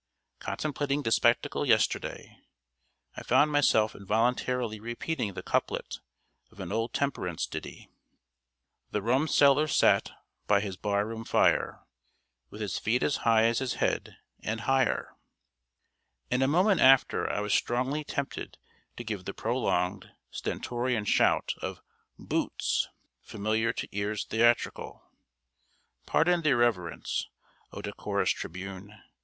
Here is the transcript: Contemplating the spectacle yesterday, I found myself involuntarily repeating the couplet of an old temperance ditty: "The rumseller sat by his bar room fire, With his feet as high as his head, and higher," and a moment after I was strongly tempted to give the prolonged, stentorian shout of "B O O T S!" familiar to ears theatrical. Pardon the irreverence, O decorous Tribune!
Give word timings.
Contemplating 0.39 1.03
the 1.03 1.11
spectacle 1.11 1.63
yesterday, 1.63 2.39
I 3.15 3.21
found 3.21 3.51
myself 3.51 3.93
involuntarily 3.93 4.79
repeating 4.79 5.35
the 5.35 5.43
couplet 5.43 5.99
of 6.49 6.59
an 6.59 6.71
old 6.71 6.91
temperance 6.91 7.45
ditty: 7.45 7.87
"The 8.89 9.03
rumseller 9.03 9.67
sat 9.71 10.09
by 10.47 10.59
his 10.59 10.75
bar 10.75 11.05
room 11.05 11.23
fire, 11.23 11.81
With 12.49 12.61
his 12.61 12.79
feet 12.79 13.03
as 13.03 13.17
high 13.17 13.43
as 13.43 13.59
his 13.59 13.75
head, 13.75 14.17
and 14.39 14.61
higher," 14.61 15.13
and 16.31 16.41
a 16.41 16.47
moment 16.47 16.81
after 16.81 17.31
I 17.31 17.41
was 17.41 17.53
strongly 17.53 18.03
tempted 18.03 18.57
to 18.97 19.03
give 19.03 19.25
the 19.25 19.35
prolonged, 19.35 20.09
stentorian 20.31 21.05
shout 21.05 21.53
of 21.61 21.79
"B 22.17 22.37
O 22.37 22.39
O 22.39 22.47
T 22.47 22.53
S!" 22.59 22.87
familiar 23.21 23.71
to 23.73 23.87
ears 23.95 24.25
theatrical. 24.25 25.11
Pardon 26.07 26.41
the 26.41 26.49
irreverence, 26.49 27.27
O 27.71 27.83
decorous 27.83 28.31
Tribune! 28.31 28.95